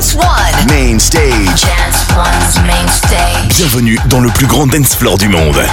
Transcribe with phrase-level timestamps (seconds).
[0.00, 0.66] Dance One.
[0.70, 1.60] Main stage.
[1.60, 3.54] Dance One's main stage.
[3.58, 5.56] Bienvenue dans le plus grand dance floor du monde.
[5.56, 5.66] Related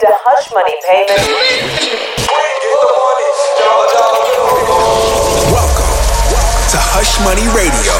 [0.00, 1.28] to hush money payments.
[5.52, 5.94] Welcome
[6.70, 7.92] to Hush Money Radio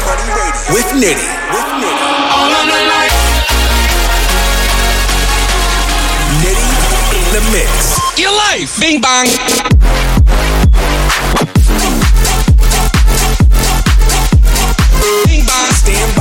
[0.73, 1.31] with Nitti.
[6.43, 6.67] Nitti
[7.15, 7.97] in the mix.
[8.17, 9.29] Your life, bing bang.
[15.87, 16.16] Stand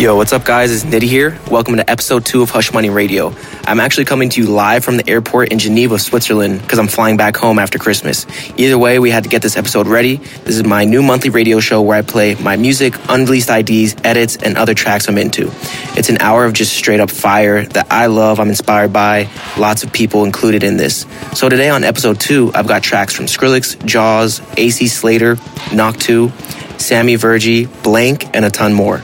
[0.00, 0.72] Yo, what's up, guys?
[0.72, 1.38] It's Nitti here.
[1.50, 3.34] Welcome to episode two of Hush Money Radio.
[3.64, 7.18] I'm actually coming to you live from the airport in Geneva, Switzerland, because I'm flying
[7.18, 8.24] back home after Christmas.
[8.56, 10.16] Either way, we had to get this episode ready.
[10.16, 14.36] This is my new monthly radio show where I play my music, unreleased IDs, edits,
[14.36, 15.50] and other tracks I'm into.
[15.98, 19.28] It's an hour of just straight up fire that I love, I'm inspired by,
[19.58, 21.04] lots of people included in this.
[21.34, 25.36] So today on episode two, I've got tracks from Skrillex, Jaws, AC Slater,
[25.74, 26.32] Knock 2,
[26.78, 29.02] Sammy Virji, Blank, and a ton more.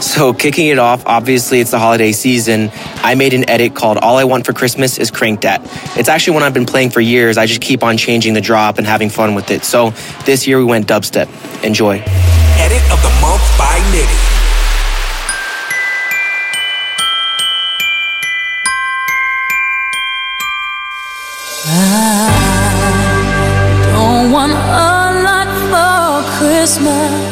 [0.00, 2.70] So, kicking it off, obviously it's the holiday season.
[2.96, 5.60] I made an edit called All I Want for Christmas is Cranked At.
[5.98, 7.38] It's actually one I've been playing for years.
[7.38, 9.64] I just keep on changing the drop and having fun with it.
[9.64, 9.90] So,
[10.24, 11.28] this year we went dubstep.
[11.64, 12.02] Enjoy.
[12.04, 14.36] Edit of the month by Nitti.
[21.68, 22.30] I
[23.92, 24.54] Don't want a
[25.26, 27.25] lot for Christmas.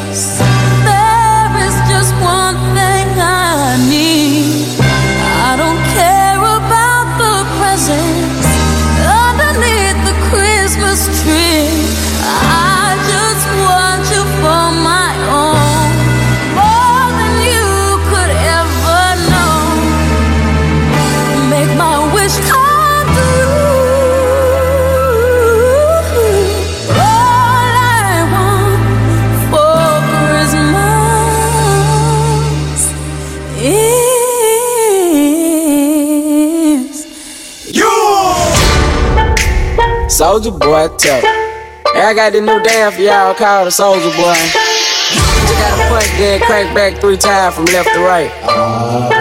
[40.35, 41.21] Soldier boy, tell.
[41.21, 44.35] Hey, I got this new dance for y'all called the Soldier Boy.
[44.35, 49.14] Just gotta punch, then crank back three times from left to right.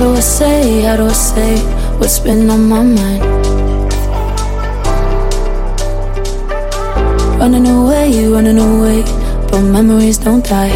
[0.00, 1.58] Do I say, how do I say
[1.98, 3.22] what's been on my mind?
[7.38, 9.02] Running away, running away,
[9.50, 10.72] but memories don't die.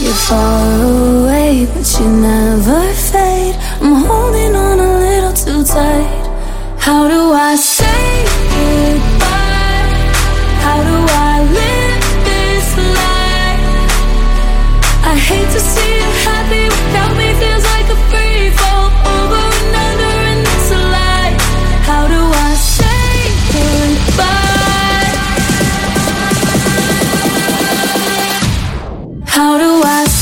[0.00, 0.82] You're far
[1.20, 3.56] away, but you never fade.
[3.82, 6.24] I'm holding on a little too tight.
[6.78, 8.24] How do I say
[8.54, 10.00] goodbye?
[10.64, 10.96] How do
[11.28, 11.73] I live
[15.26, 20.44] How me feels like a free fall over another and
[20.92, 21.34] lie.
[21.88, 23.08] How do I say
[23.54, 25.12] goodbye?
[29.26, 30.13] How do I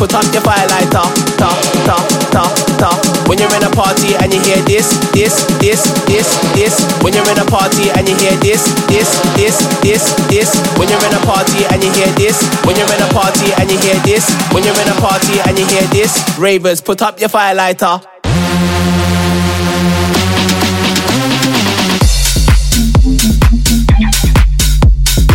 [0.00, 1.04] put up your fire lighter,
[1.36, 1.52] Ta,
[1.84, 1.96] ta,
[2.32, 2.44] ta,
[2.80, 2.90] ta.
[3.28, 6.80] When you're in a party and you hear this, this, this, this, this.
[7.04, 10.56] When you're in a party and you hear this, this, this, this, this.
[10.80, 12.40] When you're in a party and you hear this.
[12.64, 14.24] When you're in a party and you hear this.
[14.56, 16.16] When you're in a party and you hear this.
[16.38, 18.00] Ravers, put up your fire lighter.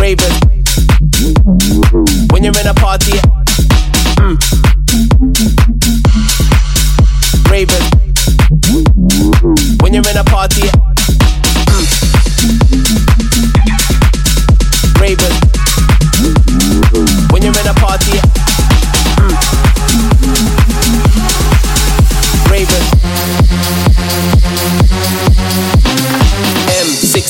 [0.02, 0.46] Ravers.
[2.30, 2.95] When you're in a party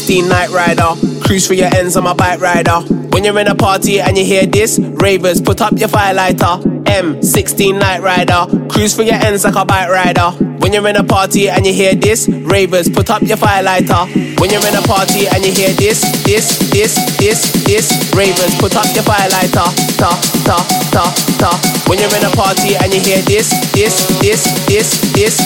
[0.06, 0.94] 16 night rider.
[1.20, 2.78] Cruise for your ends, I'm a bike rider.
[3.10, 6.62] When you're in a party and you hear this, ravers, put up your firelighter.
[6.84, 8.46] M16 night rider.
[8.68, 10.30] Cruise for your ends like a bike rider.
[10.60, 14.06] When you're in a party and you hear this, ravers, put up your firelighter.
[14.38, 18.76] When you're in a party and you hear this, this, this, this, this, ravers, put
[18.76, 19.74] up your firelighter.
[19.98, 20.14] Ta,
[20.46, 21.58] ta, ta, ta.
[21.88, 25.36] When you're in a party and you hear this, this, this, this, this.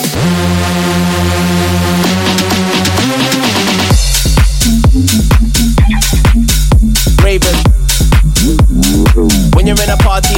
[9.71, 10.35] You're in a party.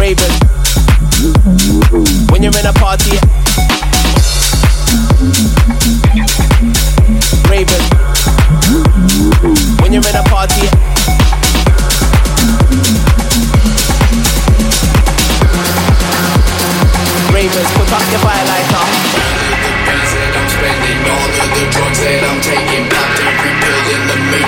[0.00, 0.36] Ravers.
[2.30, 3.18] When you're in a party.
[7.50, 7.86] Ravers.
[9.82, 10.66] When you're in a party.
[17.34, 18.45] Ravers, put up your firelighter.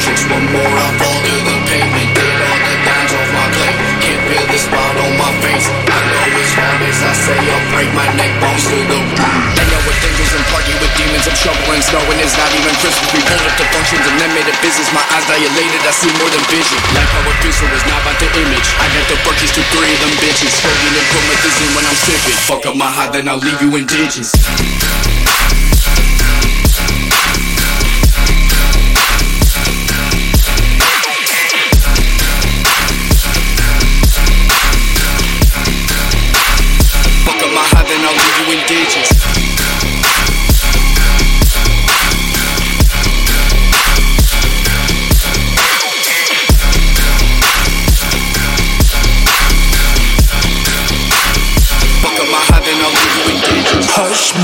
[0.08, 0.24] Matrix.
[0.28, 2.08] One more, I fall to the pavement.
[2.16, 3.78] Did all the dimes off my plate.
[4.00, 5.66] Can't feel the spot on my face.
[5.68, 9.18] I know it's hard as I say, I'll break my neck bones to the root.
[9.20, 11.26] Hang out with angels and party with demons.
[11.28, 13.08] I'm shoveling snow and it's not even Christmas.
[13.12, 14.88] We pulled up the functions and then made a business.
[14.96, 16.78] My eyes dilated, I see more than vision.
[16.96, 18.68] Like how a pistol is not about the image.
[18.80, 20.52] I got the burkies to three of them bitches.
[20.56, 22.38] Smoking and promethazine when I'm sipping.
[22.48, 24.32] Fuck up my high, then I'll leave you in digits.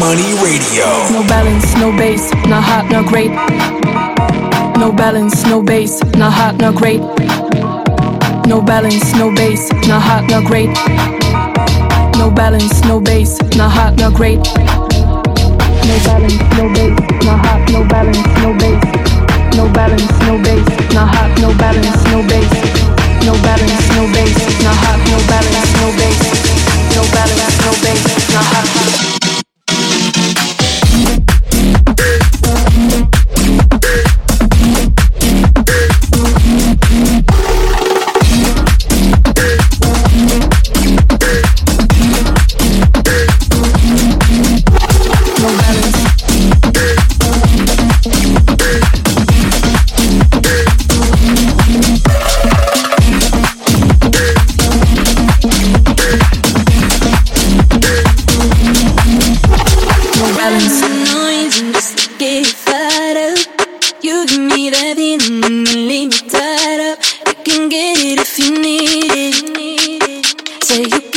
[0.00, 0.86] Money Radio.
[1.12, 3.30] No balance, no bass, not hot, not great.
[4.78, 7.00] No balance, no bass, not hot, not great.
[8.48, 10.70] No balance, no bass, not hot, not great.
[12.18, 14.38] No balance, no bass, not hot, not great.
[15.86, 18.82] No balance, no bass, not hot, no balance, no bass.
[19.56, 22.50] No balance, no bass, not hot, no balance, no bass.
[23.24, 24.34] No balance, no bass,
[24.64, 26.18] not hot, no balance, no bass.
[26.96, 29.03] No balance, no bass, not hot.
[70.64, 71.13] Say you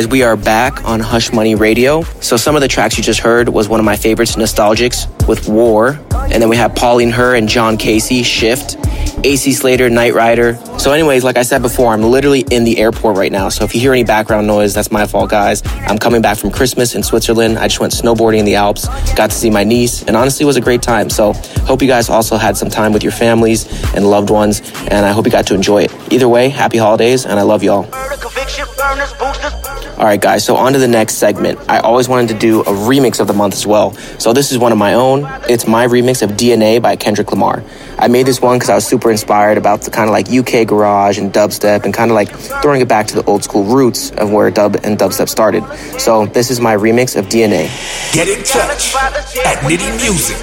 [0.00, 2.02] guys, we are back on Hush Money Radio.
[2.22, 5.46] So some of the tracks you just heard was one of my favorites, Nostalgics with
[5.46, 6.00] War.
[6.14, 8.78] And then we have Pauline Her and John Casey, Shift.
[9.22, 10.54] AC Slater, Knight Rider.
[10.78, 13.50] So anyways, like I said before, I'm literally in the airport right now.
[13.50, 15.62] So if you hear any background noise, that's my fault, guys.
[15.66, 17.58] I'm coming back from Christmas in Switzerland.
[17.58, 20.46] I just went snowboarding in the Alps, got to see my niece, and honestly it
[20.46, 21.10] was a great time.
[21.10, 21.34] So
[21.66, 25.12] hope you guys also had some time with your families and loved ones, and I
[25.12, 25.92] hope you got to enjoy it.
[26.10, 27.84] Either way, happy holidays, and I love y'all.
[30.00, 31.58] All right, guys, so on to the next segment.
[31.68, 33.92] I always wanted to do a remix of the month as well.
[34.18, 35.26] So this is one of my own.
[35.46, 37.62] It's my remix of DNA by Kendrick Lamar.
[37.98, 40.66] I made this one because I was super inspired about the kind of like UK
[40.66, 42.30] garage and dubstep and kind of like
[42.62, 45.64] throwing it back to the old school roots of where dub and dubstep started.
[46.00, 47.68] So this is my remix of DNA.
[48.14, 48.94] Get in touch
[49.44, 50.38] at Nitti Music.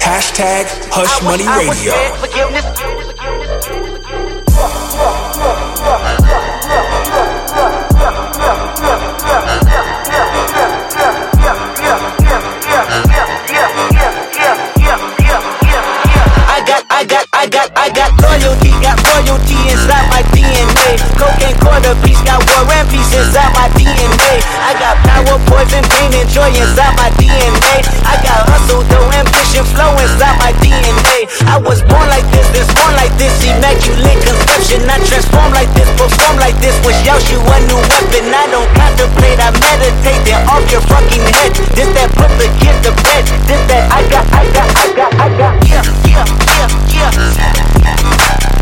[0.00, 1.92] Hashtag Hush Money Radio.
[19.38, 21.00] Got inside my DNA.
[21.16, 24.44] Cocaine quarter piece, got war and peace inside my DNA.
[24.60, 27.80] I got power, poison, pain, and joy inside my DNA.
[28.04, 31.28] I got hustle, though ambition, flow inside my DNA.
[31.48, 34.84] I was born like this, this born like this, immaculate conception.
[34.88, 38.28] I transform like this, perform like this, was Yoshi a new weapon.
[38.28, 41.56] I don't contemplate, I meditate, then off your fucking head.
[41.72, 43.24] This that put the kid to bed.
[43.48, 45.52] This that I got, I got, I got, I got.
[45.64, 48.61] Yeah, yeah, yeah, yeah.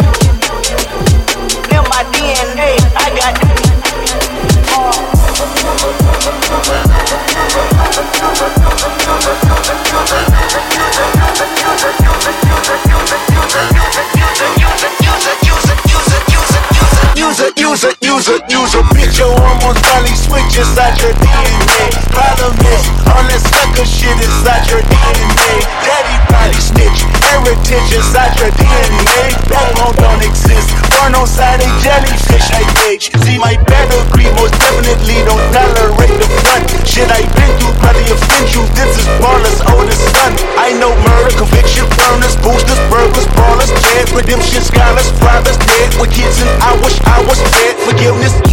[44.21, 47.75] Redemption scholars, private dead with kids, and I wish I was dead.
[47.89, 48.50] Forgiveness.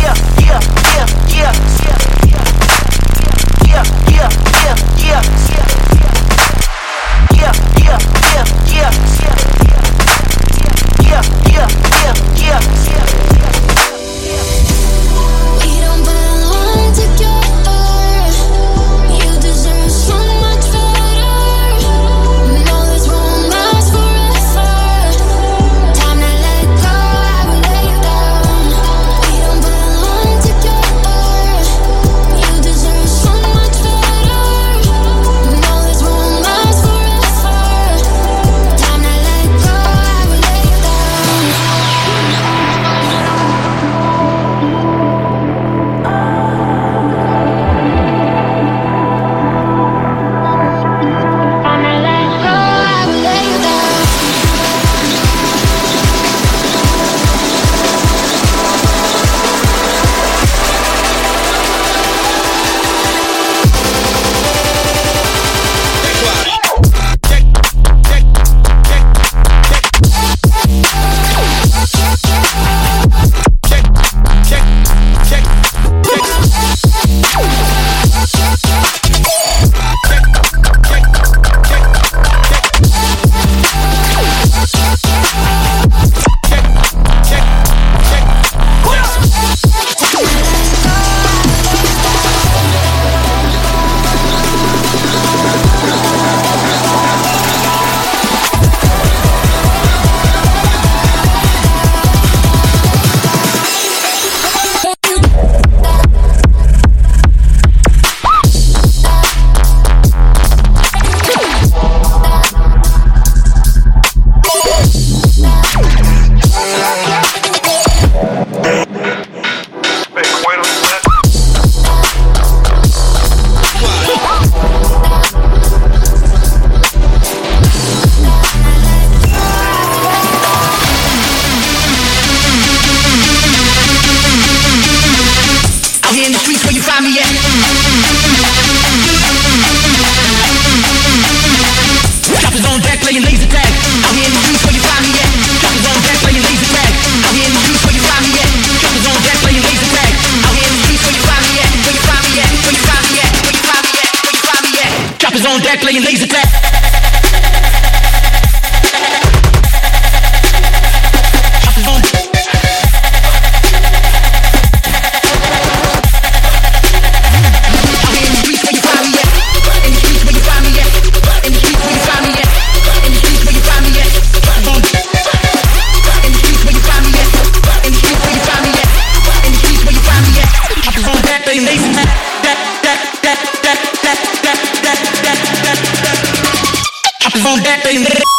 [187.89, 188.38] Ready.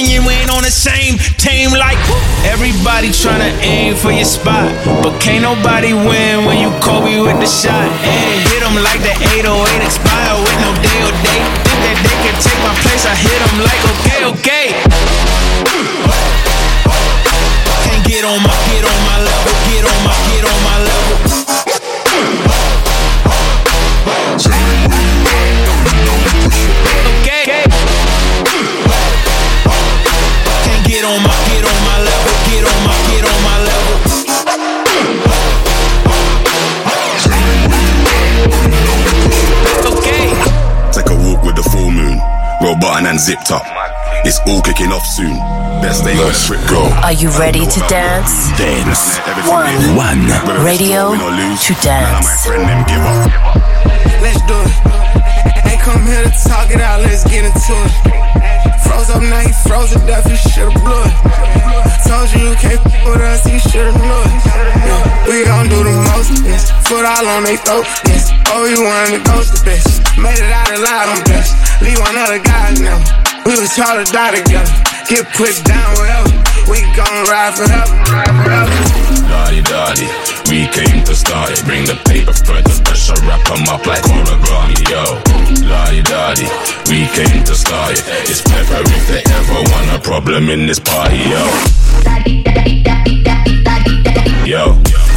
[0.00, 1.98] Opinion, we ain't on the same team like
[2.48, 4.72] everybody tryna aim for your spot.
[5.04, 7.84] But can't nobody win when you Kobe with the shot.
[8.00, 11.44] And hit them like the 808 expire with no day or date.
[11.68, 14.66] Think that they can take my place, I hit them like okay, okay.
[17.84, 21.20] Can't get on my, get on my level, get on my, get on my level.
[42.70, 43.64] Roll button and zipped up.
[44.24, 45.34] It's all kicking off soon.
[45.82, 46.82] Best day Let's trip go.
[47.02, 48.46] Are you ready to dance?
[48.56, 49.18] Dance.
[49.48, 49.74] One.
[49.96, 50.22] One.
[50.64, 52.46] Radio to dance.
[54.22, 55.66] Let's do it.
[55.66, 58.29] Ain't come here to talk it out, let's get into it.
[58.90, 61.14] Froze up now, he froze to death, you should've blew it.
[62.10, 64.34] Told you you can't f with us, you should've knew it.
[64.82, 66.74] Yeah, we gon' do the most, yes.
[66.90, 68.34] Foot all on they throat, yes.
[68.50, 69.86] Oh, you wanted to ghost the bitch.
[70.18, 71.54] Made it out alive, I'm blessed.
[71.82, 72.98] Leave one other guy now.
[73.46, 74.74] We was taught to die together.
[75.06, 76.34] Get put down wherever.
[76.66, 78.79] We gon' ride forever, ride forever.
[79.50, 80.06] Daddy, daddy,
[80.48, 81.64] we came to start it.
[81.64, 85.18] Bring the paper, spread the pressure, wrap 'em up like origami, yo.
[86.04, 86.46] Daddy,
[86.86, 88.04] we came to start it.
[88.30, 91.16] It's pepper if they ever want a problem in this party.
[91.16, 91.42] Yo.
[94.46, 95.09] Yo.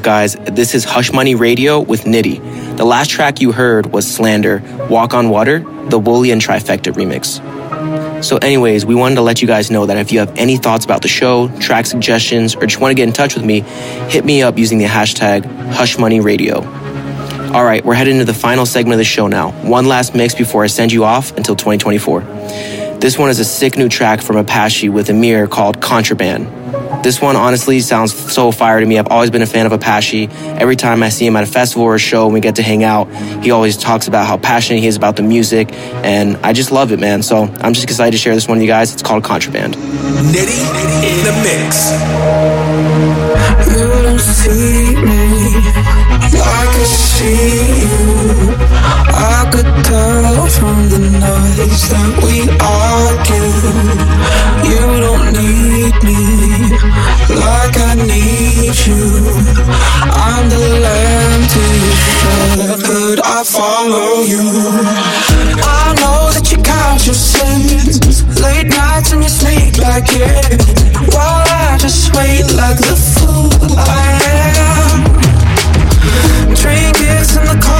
[0.00, 0.34] Up, guys?
[0.34, 2.38] This is Hush Money Radio with Nitti.
[2.78, 8.24] The last track you heard was Slander, Walk on Water, the Wooli and Trivecta remix.
[8.24, 10.86] So, anyways, we wanted to let you guys know that if you have any thoughts
[10.86, 13.60] about the show, track suggestions, or just want to get in touch with me,
[14.08, 15.42] hit me up using the hashtag
[15.72, 17.52] HushMoneyRadio.
[17.52, 19.50] All right, we're heading into the final segment of the show now.
[19.68, 22.22] One last mix before I send you off until 2024.
[23.00, 26.59] This one is a sick new track from Apache with Amir called Contraband.
[27.02, 28.98] This one honestly sounds so fire to me.
[28.98, 30.28] I've always been a fan of Apache.
[30.30, 32.62] Every time I see him at a festival or a show and we get to
[32.62, 33.08] hang out,
[33.42, 36.92] he always talks about how passionate he is about the music, and I just love
[36.92, 37.22] it, man.
[37.22, 38.92] So I'm just excited to share this one with you guys.
[38.92, 39.74] It's called Contraband.
[39.76, 40.60] Nitti
[41.08, 41.90] in the mix.
[43.66, 45.54] You don't see me
[46.38, 48.54] like I see you.
[49.12, 53.50] I could tell from the noise that we argue.
[54.68, 55.19] You don't need me
[56.82, 59.04] like I need you.
[60.08, 63.20] I'm the lamb to your shepherd.
[63.24, 64.40] I follow you.
[65.60, 68.24] I know that you count your sins.
[68.40, 70.62] Late nights and you sleep like it.
[71.12, 74.20] While I just wait like the fool I
[74.56, 75.04] am.
[76.54, 77.79] Trinkets in the contraband.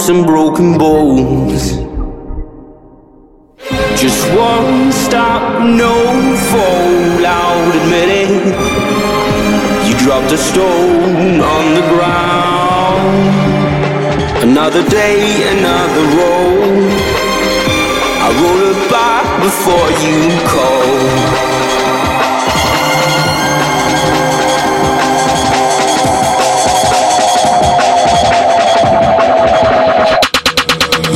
[0.00, 1.62] Some broken bones.
[4.00, 5.94] Just one stop, no
[6.50, 8.30] fall, I'll admit it.
[9.86, 13.22] You dropped a stone on the ground.
[14.48, 15.20] Another day,
[15.56, 16.72] another roll.
[18.24, 20.18] I roll it back before you
[20.54, 21.71] call.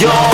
[0.00, 0.27] your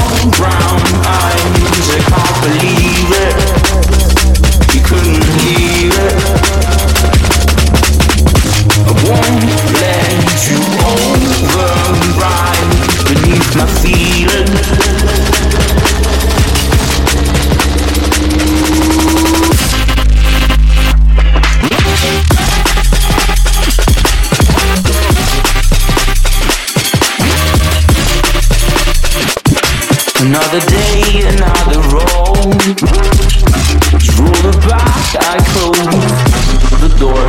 [30.54, 31.02] Another day,
[31.34, 32.78] another road.
[34.06, 36.06] Through the back, I close
[36.78, 37.26] the door.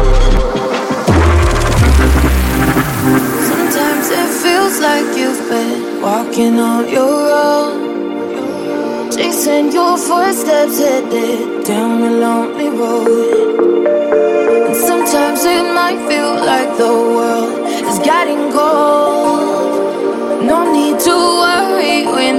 [3.50, 9.10] Sometimes it feels like you've been walking on your own.
[9.12, 13.58] Chasing your footsteps headed down a lonely road.
[14.68, 17.58] And sometimes it might feel like the world
[17.90, 19.35] is getting cold.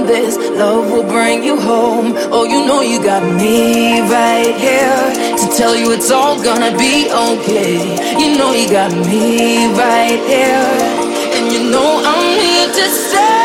[0.07, 0.37] this.
[0.37, 2.13] Love will bring you home.
[2.31, 7.11] Oh, you know you got me right here to tell you it's all gonna be
[7.11, 7.75] okay.
[8.21, 10.71] You know you got me right here,
[11.35, 13.36] and you know I'm here to stay.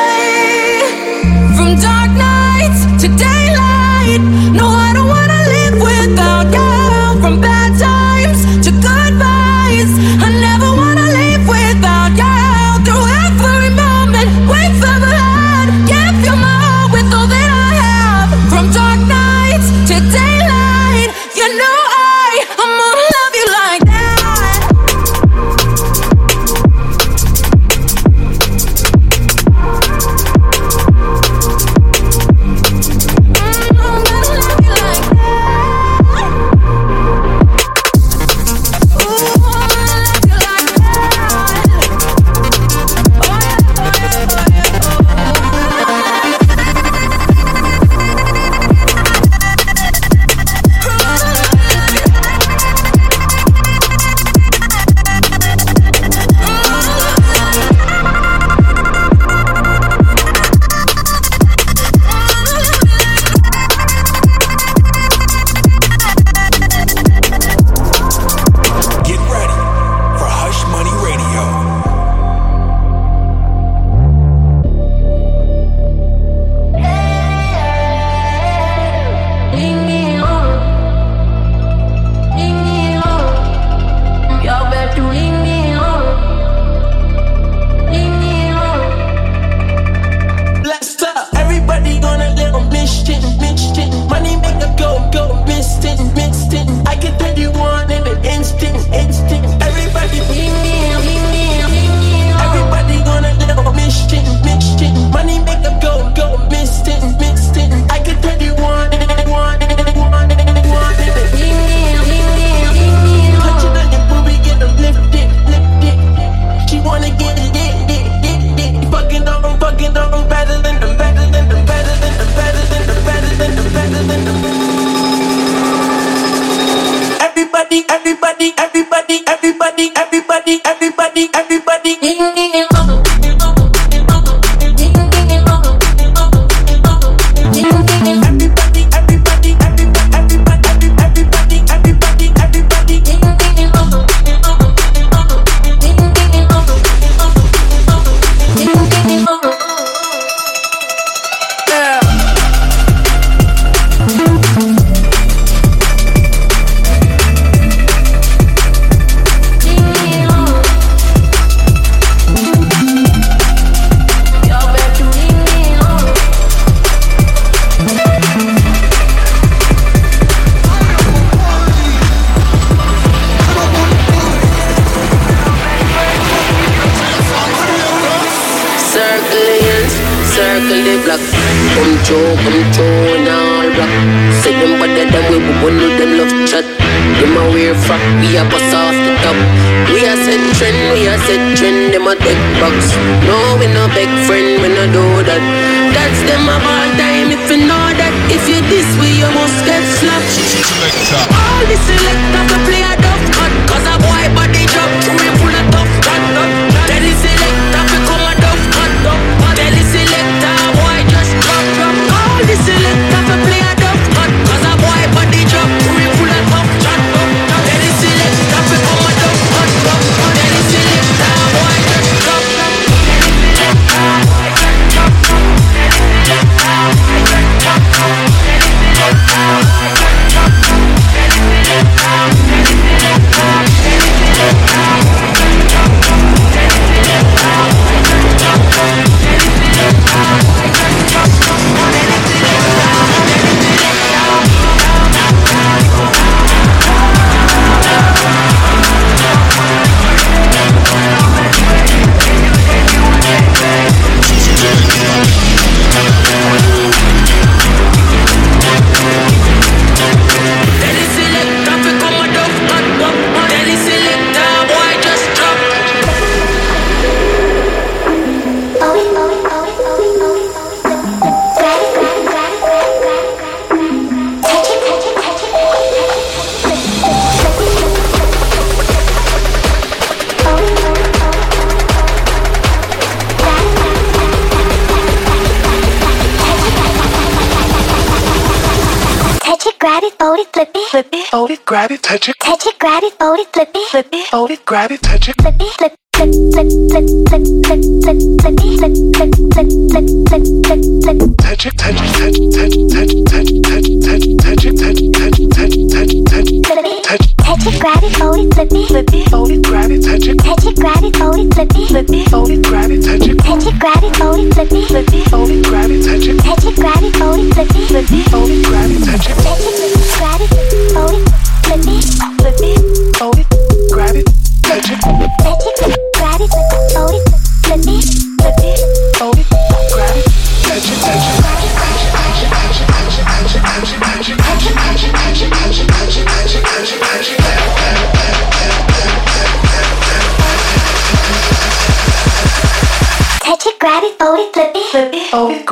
[293.02, 295.54] Grab it, fold it, flip it, flip it, fold it, grab it, touch it, flip
[295.58, 295.92] it, flip.
[296.14, 301.36] Flip, flip, flip, flip, flip, flip, flip, flip, flip, flip, flip, flip, flip, flip.
[301.38, 304.62] Touch it, touch it, touch it, touch it, touch it, touch it, touch it, touch
[304.62, 307.36] it, touch it, touch it, touch it, touch it, touch it, touch it, touch it,
[307.42, 310.26] touch it, grab it, fold it, flip it, flip it, fold it, grab it, touch
[310.28, 313.02] it, touch it, grab it, fold it, flip it, flip it, fold it, grab it,
[313.02, 315.90] touch it, touch it, grab it, fold it, flip it, flip it, fold it, grab
[315.90, 318.31] it, touch it, touch it, grab it, fold it, flip it, flip it,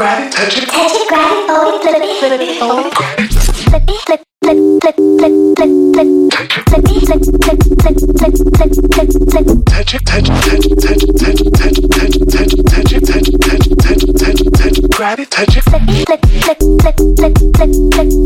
[0.01, 2.87] grab it, touch it, touch it, grab it, fold it, flip it, flip it, fold
[2.87, 3.29] it, grab it,
[3.69, 8.97] flip it, flip, flip, flip, flip, flip, flip, flip it, flip, flip, flip, flip, flip,
[8.97, 9.61] flip, flip.
[9.69, 12.49] Touch it, touch it, touch it, touch it, touch it, touch it, touch it, touch
[12.49, 15.31] it, touch it, touch it, touch it, touch it, touch it, touch it, grab it,
[15.31, 17.77] touch it, flip, flip, flip, flip, flip, flip, flip, flip,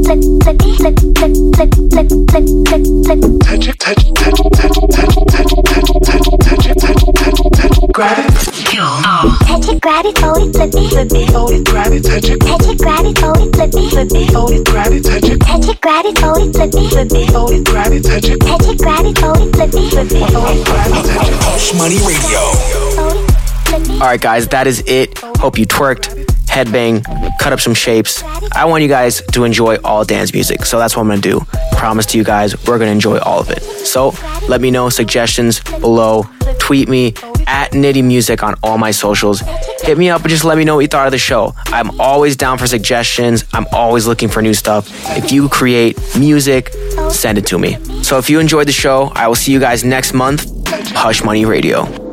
[0.01, 0.39] flip, flip, flip,
[1.15, 3.21] flip, flip, flip, flip, flip.
[3.43, 3.74] Touch it, touch it,
[10.71, 13.37] flip it, flip it, fold it, grab it, touch it, touch it, grab it, fold
[13.39, 16.19] it, flip it, flip it, fold it, grab it, touch it, touch it, grab it,
[16.19, 19.05] fold it, flip it, flip it, fold it, grab it, touch it, touch it, grab
[19.05, 21.35] it, fold it, flip it, flip it, fold it, grab it, touch it.
[21.45, 22.41] Hush Money Radio.
[23.95, 25.19] All right, guys, that is it.
[25.19, 27.05] Hope you twerked, headbang,
[27.39, 28.23] cut up some shapes.
[28.53, 31.41] I want you guys to enjoy all dance music, so that's what I'm gonna do.
[31.73, 33.63] Promise to you guys, we're gonna enjoy all of it.
[33.63, 34.15] So
[34.49, 36.25] let me know suggestions below.
[36.59, 37.15] Tweet me
[37.47, 39.41] at Nitti Music on all my socials.
[39.83, 41.55] Hit me up and just let me know what you thought of the show.
[41.67, 43.45] I'm always down for suggestions.
[43.53, 44.89] I'm always looking for new stuff.
[45.17, 46.73] If you create music,
[47.11, 47.77] send it to me.
[48.03, 50.47] So if you enjoyed the show, I will see you guys next month.
[50.69, 52.04] Hush Money Radio.